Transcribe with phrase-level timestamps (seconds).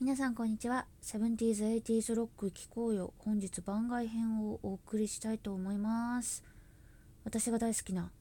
[0.00, 0.86] 皆さんこんにちは。
[1.02, 3.12] 70s、80s ロック聴こうよ。
[3.18, 6.44] 本日番外編をお送りしたいと思います。
[7.24, 8.12] 私が大好きな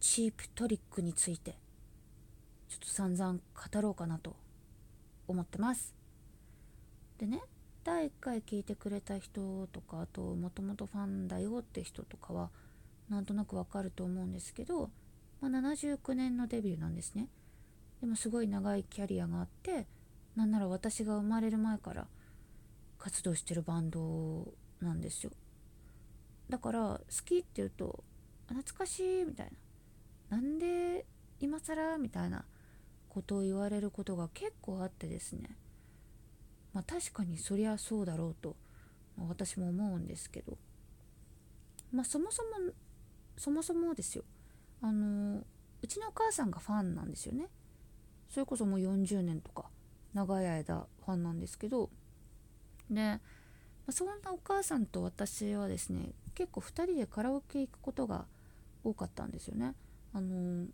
[0.00, 1.52] チープトリックについて
[2.68, 4.36] ちょっと散々語ろうかなと
[5.26, 5.94] 思ってます。
[7.16, 7.40] でね
[7.84, 12.50] 第1回聞いてくれた人とかあともともとファンだよって人とかは
[13.08, 14.90] なんとなくわかると思うんですけど、
[15.40, 17.28] まあ、79年のデビューなんですね。
[18.02, 19.86] でもすごい長いキャリアがあって
[20.38, 22.06] なんなら私が生まれる前から
[22.96, 24.46] 活動してるバンド
[24.80, 25.32] なんですよ。
[26.48, 28.04] だから好きって言うと
[28.46, 29.50] 懐かしいみたい
[30.30, 30.36] な。
[30.36, 31.06] なんで
[31.40, 32.44] 今更みたいな
[33.08, 35.56] ことを言われることが結構あってですね。
[36.72, 38.54] まあ確かにそりゃそうだろうと、
[39.16, 40.56] ま、私も思うんですけど。
[41.90, 42.48] まあそもそも
[43.36, 44.22] そもそもですよ。
[44.82, 45.42] あの
[45.82, 47.48] うちのお母さんがファンなんですよね。
[48.30, 49.68] それこそもう40年とか。
[50.18, 51.90] 長い間ファンなんですけど
[52.90, 53.20] で
[53.90, 58.24] そんなお母さんと私はですね結構2人でカラオケ行くことが
[58.82, 59.74] 多かったんですよね。
[60.12, 60.66] あの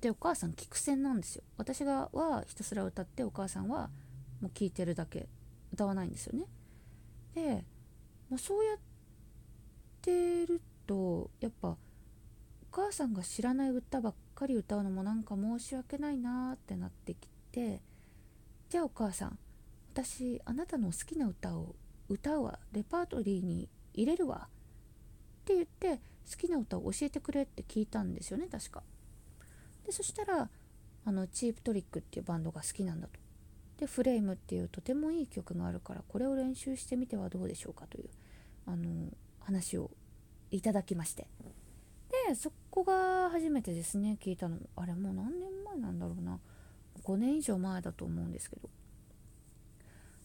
[0.00, 1.42] でお母さん聞く線なんですよ。
[1.56, 3.90] 私がはひたすら歌ってお母さんは
[4.40, 5.28] もう聴いてるだけ
[5.72, 6.46] 歌わないんですよね。
[7.34, 7.64] で、
[8.28, 8.78] まあ、そうやっ
[10.02, 11.76] てるとやっぱお
[12.70, 17.80] 母さんが知らない歌ばっかり歌うのもなんか申し訳ないなってなってきて
[18.68, 19.38] じゃあお母さん
[19.92, 21.76] 私あなたの好きな歌を
[22.08, 24.48] 歌うわレパートリーに入れるわ。
[24.48, 28.82] って言って好きな歌を教えてくれって聞いたんですよね確か。
[29.86, 30.48] でそしたら
[31.04, 33.20] あのチープトリックっていうバンドが好きなんだと。
[33.78, 38.08] でフレームっていうとてもいい曲があるからこれを練習してみてはどうでしょうかという
[38.66, 39.10] あの
[39.40, 39.90] 話を
[40.50, 41.28] いただきまして。
[42.28, 44.58] でそこが初めてですね聞いたの。
[44.74, 46.40] あれもう何年前なんだろうな。
[47.04, 48.68] 5年以上前だと思うんですけど。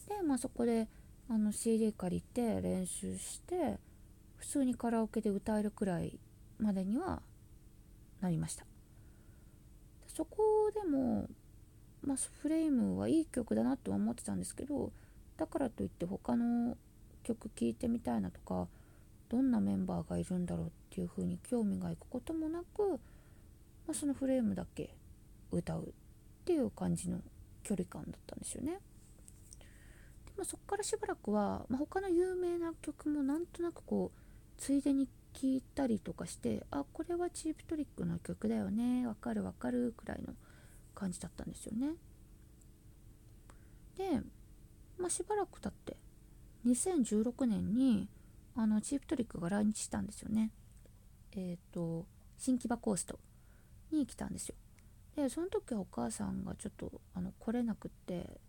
[0.08, 0.88] でまあそこで
[1.30, 3.78] あの CD 借りて練習して
[4.38, 6.18] 普通にカラオケで歌えるくらい
[6.58, 7.22] までには
[8.22, 8.66] なりました。
[10.08, 11.30] そこでも、
[12.02, 14.92] まあ、フレームはいい曲だなとは思ってたんですけど
[15.38, 16.76] だからといって他の
[17.24, 18.68] 曲聴いてみたいなとか
[19.30, 23.00] どんなメンバーがいるんだろうっていう風に興味がいくこともなく、
[23.88, 24.96] まあ、そのフレームだけ
[25.52, 25.94] 歌う。
[26.42, 27.20] っていう感じの
[27.64, 28.80] 距離感だったんですよね。
[30.26, 34.20] でもそこからしばらくは、まあ、他の有名な曲もなんとなくこう
[34.58, 40.34] ついでに聴いたりとかしてあこれはチープトリックの曲だよねわかるわかるくらいの
[40.96, 41.94] 感じだったんですよね。
[43.98, 44.22] で、
[44.98, 45.98] まあ、しばらく経って
[46.66, 48.10] 2016年に
[48.56, 50.52] あのチープトリックが来日したんですよね。
[51.34, 52.06] えっ、ー、と
[52.38, 53.20] 新木場コースト
[53.92, 54.56] に来たんですよ。
[55.24, 58.40] でその時はお母さんがちょっとあの来れなくって。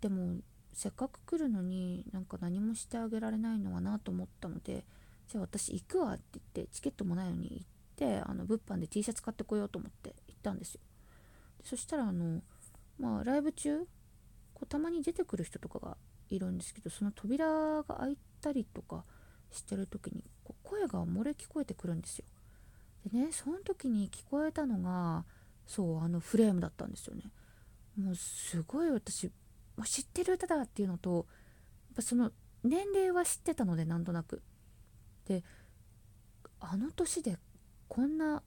[0.00, 0.36] でも
[0.74, 4.84] せっかく来るのになんか何もしてあげられないのはなと思ったので
[5.28, 10.80] じゃあ私行くわって言ってチケットもないのに行ってあの物販で T シャツ買ってこようと思って行ったんですよ。
[11.58, 12.42] でそしたらあの
[12.98, 13.78] まあライブ中
[14.52, 15.96] こうたまに出てくる人とかが
[16.28, 19.04] いるんですけどその扉が開いたりとか
[19.50, 22.26] してる時にこう声が漏れ聞こえてくるんですよ。
[23.10, 25.24] でねその時に聞こえたのが
[25.66, 27.24] そうあのフレームだったんですよね。
[27.96, 29.30] もうすごい私
[29.84, 32.32] 知ってる歌だっていうのとやっぱその
[32.62, 34.42] 年齢は知ってたのでなんとなく。
[35.26, 35.42] で
[36.60, 37.38] あの年で
[37.88, 38.42] こんな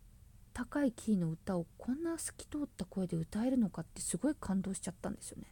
[0.54, 5.48] 高いキーの歌をこんな透き通った声で歌えるのかってすごい感動しちゃったんですよね。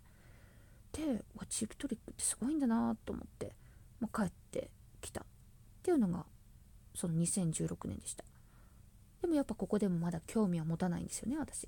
[0.92, 3.54] でチープトリックってすごいんだなと思って、
[4.00, 4.72] まあ、帰って
[5.02, 5.24] きたっ
[5.84, 6.26] ていうのが
[6.96, 8.24] その2016年でした。
[9.36, 11.68] やっぱここでもまだ興味は持たないんですよね私。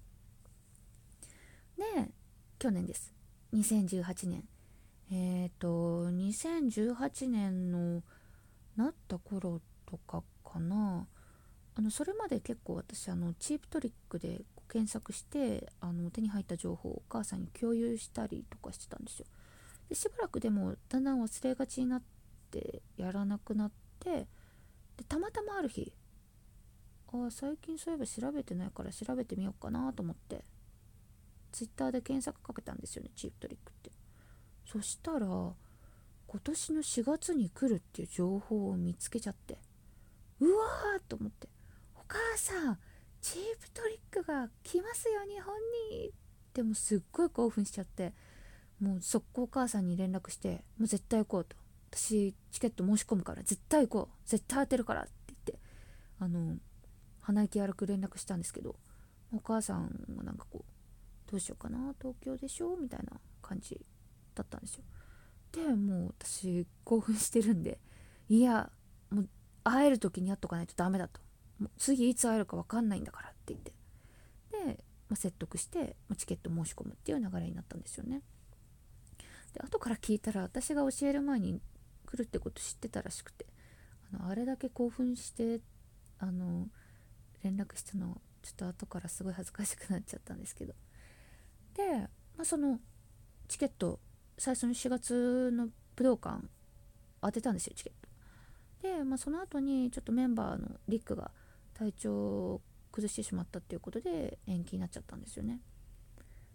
[1.78, 2.11] で
[2.59, 3.13] 去年です。
[3.53, 4.44] 2018年。
[5.11, 8.03] えっ、ー、と2018年の
[8.75, 11.07] なった頃とかかな。
[11.75, 19.25] あのそれまで結構私あのチープトリックで検索してあの手に入った情報をお母さんに共有したりとかしてたんですよ。
[19.89, 22.01] でしばらくでもだんだん忘れがちになっ
[22.51, 24.27] てやらなくなって
[24.97, 25.94] でたまたまある日
[27.25, 30.44] あ最近そういえば調べてないから調べてみようかなと思って。
[31.52, 33.92] ツイッターで検索かけたんですよねチープトリックって。
[34.66, 35.56] そしたら今
[36.44, 39.58] 年の4月に来るっていう情報を見つけちゃって。
[40.40, 41.48] うわーと思って。
[41.96, 42.78] お母さん
[43.22, 45.56] チープトリックが来ますよ日本
[45.92, 46.12] に。
[46.54, 48.14] でもすっごい興奮しちゃって。
[48.80, 51.56] もう速攻お母さんに連絡してもう絶対行こうと。
[51.90, 54.30] 私チケット申し込むから絶対行こう。
[54.30, 55.60] 絶対当てるからって言って。
[56.19, 56.58] あの
[57.27, 58.75] 鼻息荒く連絡したんですけど
[59.33, 63.77] お母さんがなんかこうどうしようかな東京でしょみたいな感じ
[64.33, 64.83] だったんですよ。
[65.51, 67.79] でもう私興奮してるんで
[68.29, 68.69] いや
[69.09, 69.29] もう
[69.63, 71.19] 会える時に会っとかないとダメだと。
[71.59, 73.73] もう次いつ会えるか分かんないんだからって言って。
[74.51, 78.21] で、まあ、説得して、ま、チケット申し込むっていう流れになったんですよね。
[79.53, 81.59] で後から聞いたら私が教える前に
[82.06, 83.45] 来るってこと知ってたらしくて
[84.13, 85.59] あのあれだけ興奮して
[86.19, 86.68] あの
[87.44, 90.74] 連絡したのちょっと後からすごい恥ずかしくなっちゃったんですけど。
[91.75, 92.00] で、
[92.38, 92.80] まあ、その
[93.48, 94.00] チケット
[94.38, 96.44] 最初の4月の武道館
[97.22, 97.94] 当てたんですよチケッ
[98.81, 98.98] ト。
[98.98, 101.31] で、まあ、その後にちょっとメンバーのリックが
[101.74, 102.62] 体調を
[102.92, 105.62] 崩してしまったっていうことで延期になっちゃったんですよね。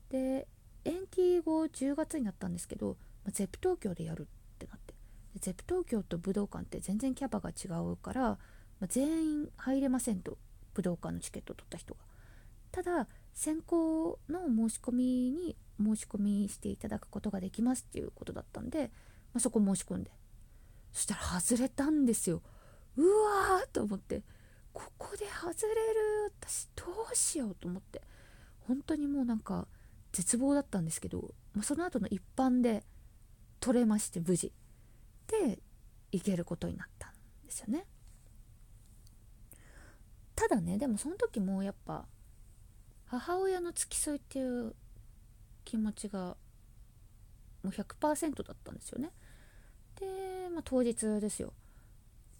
[0.08, 0.46] で
[0.84, 4.94] 延期後10月になったんですけど、まあ、ゼップ東京でやるってなって。
[5.40, 8.38] ゼップ東京と武道館って全然キャパが違うから、ま
[8.82, 10.36] あ、全員入れませんと。
[10.74, 12.00] 武道館のチケットを取った人が。
[12.70, 18.90] ただ先行の申し込みに申し込みしていただくことができますっていうことだったんで、
[19.32, 20.10] まあ、そこ申し込んで。
[20.92, 22.42] そしたら外れたんですよ。
[22.96, 24.22] うわーと思って。
[24.72, 26.32] ここで外れる？
[26.40, 28.02] 私どうしようと思って。
[28.60, 29.66] 本当にもうなんか
[30.12, 32.84] 絶望だったんですけど、まあ、その後の一般で
[33.60, 34.52] 取れまして無事。
[35.26, 35.58] で
[36.10, 37.12] 行けることになったん
[37.44, 37.86] ですよね。
[40.42, 42.04] ただねでもその時もやっぱ
[43.06, 44.74] 母親の付き添いっていう
[45.64, 46.36] 気持ちが
[47.62, 49.10] もう100%だったんですよね
[50.00, 51.52] で、まあ、当日ですよ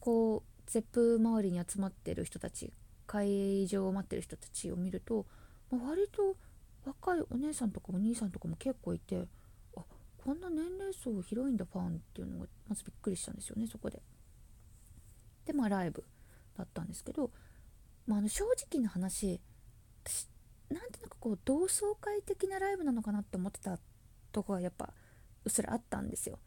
[0.01, 2.73] こうゼップ周りに集まってる人たち
[3.07, 5.25] 会場を待ってる人たちを見ると、
[5.71, 6.35] まあ、割と
[6.85, 9.29] 若いお姉さんとかお兄さんとかも結構いて
[9.77, 9.83] あ
[10.19, 14.03] こんな年齢層広いんだファンっていうのがまずびっくりしたんですよねそこで。
[15.47, 16.03] でまあライブ
[16.59, 17.31] だったんですけど、
[18.07, 19.41] まあ、あの正直な話
[20.05, 20.29] 私
[20.71, 23.79] なんとなくこう同窓会的なライブなのかなって思ってた
[24.33, 24.93] とこがやっぱ
[25.45, 26.39] うっすらあったんですよ。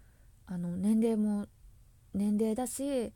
[0.48, 1.48] あの年齢も
[2.14, 3.14] 年齢だし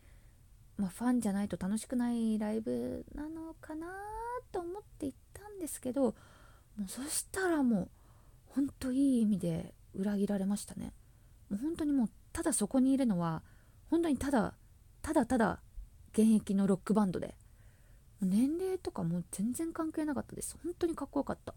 [0.80, 3.88] まあ、ファンじゃないと楽しくないライブなのかな
[4.50, 6.14] と思って行ったんですけども
[6.86, 7.90] うそしたらもう
[8.48, 10.94] ほんといい意味で裏切られましたね
[11.50, 13.44] もう本当にもうただそこにいるのは
[13.90, 14.54] 本当にただ
[15.02, 15.60] ただただ
[16.14, 17.36] 現役のロックバンドで
[18.22, 20.58] 年齢とかも全然関係なかったです。
[20.64, 21.54] 本当にかっこよかった。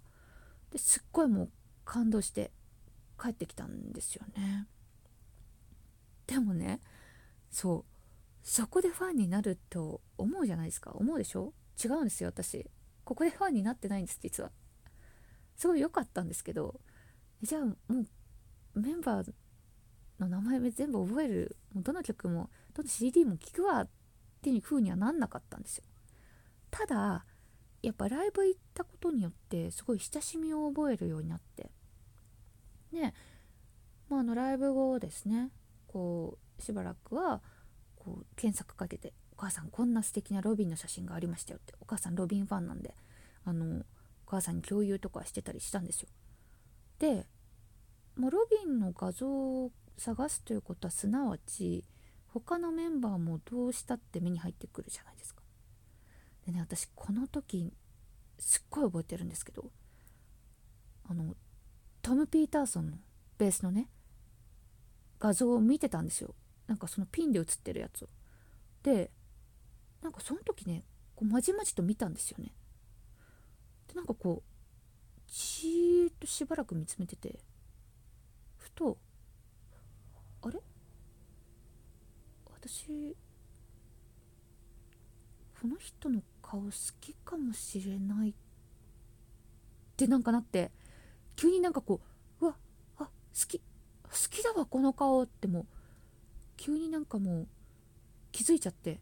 [0.70, 1.50] ですっごいもう
[1.84, 2.50] 感動して
[3.20, 4.66] 帰ってきたんですよね。
[6.26, 6.80] でもね
[7.50, 7.92] そう
[8.42, 10.92] そこでファンになると思うじゃないですか。
[10.92, 11.52] 思うでしょ？
[11.82, 12.70] 違うんですよ私。
[13.04, 14.50] ここでファンになってないんです実は。
[15.56, 16.80] すごい良かったんですけど
[17.42, 17.76] じゃあも
[18.74, 19.32] うメンバー
[20.18, 21.56] の名前全部覚える。
[21.74, 23.88] もうどの曲もどの CD も聴くわっ
[24.40, 25.84] ていう風にはなんなかったんですよ。
[26.86, 27.24] ただ
[27.82, 31.70] やっぱライブ行ったことによってすごい親しみを覚えるようになって
[32.92, 33.14] で、
[34.08, 35.50] まあ、あのライブ後ですね
[35.86, 37.40] こうしばらくは
[37.96, 42.96] こう検索かけて「お母さんこんな素敵なロビンの写真がありましたよ」ってお母さんロビンファンなんで
[43.44, 43.84] あのお
[44.26, 46.08] 母さんに共有とかしてたりしたんですよ。
[46.98, 47.28] で
[48.16, 51.84] もうロビンの画像を探すということはすなわち
[52.26, 55.41] 他のメンバーもどうしたって目に入ってくるじゃないですか。
[56.46, 57.72] でね私この時
[58.38, 59.70] すっごい覚えてるんですけど
[61.08, 61.36] あの
[62.00, 62.96] トム・ピーターソンの
[63.38, 63.88] ベースのね
[65.18, 66.34] 画像を見てたんですよ。
[66.66, 68.08] なんかそのピンで写ってるやつを。
[68.82, 69.10] で
[70.02, 70.84] なんかその時ね
[71.14, 72.52] こうまじまじと見たんですよね。
[73.88, 77.38] でなんかこうじーっとしばらく見つめてて
[78.56, 78.98] ふと
[80.42, 80.58] あれ？
[82.46, 83.16] 私
[85.60, 86.20] この人の
[86.52, 88.34] 顔好きかもしれないっ
[89.96, 90.70] てなんかなって
[91.34, 92.02] 急になんかこ
[92.42, 92.56] ううわ
[92.98, 93.10] あ好
[93.48, 95.66] き好きだわこの顔ってもう
[96.58, 97.46] 急になんかもう
[98.32, 99.00] 気づいちゃって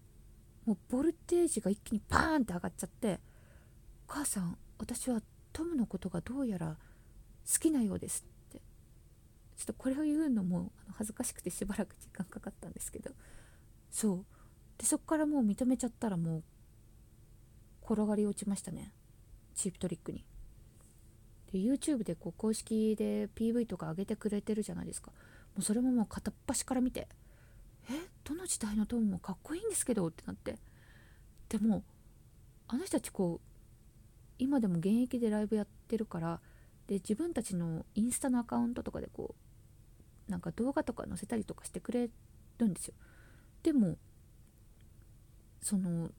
[0.65, 3.19] もうボルテージが一気にパーンって上がっちゃって
[4.07, 5.21] 「母さん私は
[5.53, 6.77] トムのことがどうやら
[7.53, 8.61] 好きなようです」って
[9.57, 13.11] ちょっとこれを言うのも恥ずかしくてしばらく時間かかったんですけど
[13.91, 14.25] そう。
[14.79, 16.43] でそっからもう認めちゃったらもう
[17.91, 18.93] 転がり落ちましたね。
[19.55, 20.25] チープトリックに。
[21.53, 25.11] で YouTube でこう公式で PV とか上げてくれてるじゃないですか。
[25.11, 25.17] も
[25.59, 27.09] うそれももう片っ端から見て
[27.89, 27.95] え？
[28.23, 30.57] どの時代のトーンもかっこいいんですけどってなって。
[31.49, 31.83] でも
[32.69, 33.47] あの人たちこう
[34.39, 36.41] 今でも現役でライブやってるから
[36.87, 39.35] で自分たちのインスタのアカウントとかでこ
[40.29, 42.09] うなんか動画とか載せたりとかしてくれ
[42.59, 42.95] るんですよ。
[43.65, 43.97] でも
[45.61, 46.11] その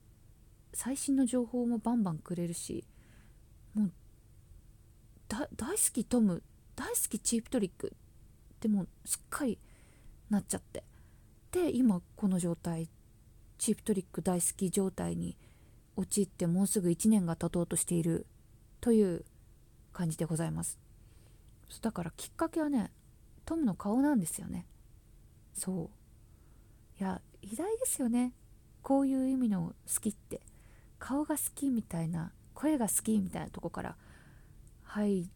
[0.74, 2.84] 最新の情報もバンバンくれるし
[3.74, 3.92] もう
[5.28, 6.42] 大好きトム
[6.76, 7.94] 大好きチープトリック
[8.60, 9.58] でもすっかり
[10.30, 10.84] なっちゃって。
[11.50, 12.88] で今この状態
[13.58, 15.36] チープトリック大好き状態に
[15.96, 18.26] 陥ってもうすぐ1年が経とうとしている
[18.80, 19.24] という
[19.92, 20.78] 感じでございます。
[21.80, 22.90] だからきっかけはね
[23.44, 24.66] トムの顔なんですよね。
[25.54, 25.90] そ
[26.98, 27.00] う。
[27.00, 28.32] いや偉大ですよね。
[28.82, 30.40] こういう意味の好きって。
[31.02, 33.96] 顔が好きみたいな声が好きみたいなとこから
[34.84, 35.28] 入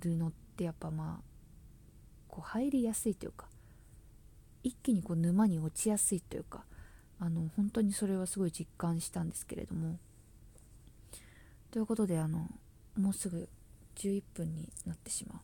[0.00, 1.22] るのってやっぱまあ
[2.28, 3.46] こう入りやすいというか
[4.62, 6.64] 一気にこう沼に落ちやすいというか
[7.20, 9.98] あの本当にそれはすごい実感したんですけれども。
[11.70, 12.48] ということであの
[12.96, 13.50] もうすぐ
[13.96, 15.42] 11分になってしま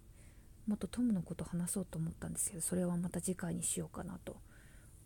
[0.66, 0.70] う。
[0.70, 4.36] もっとトムのこと話そうと思ったんですけどそれはまた次回にしようかなと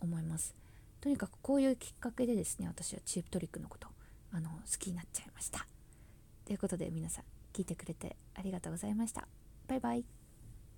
[0.01, 0.55] 思います。
[1.01, 3.89] とにかくこういうきっかけでですね私はチープトリックのこと
[4.33, 5.67] あの好きになっちゃいました。
[6.45, 9.29] ということで皆さん聞いてくれてありがとうございました。
[9.69, 10.22] バイバイ。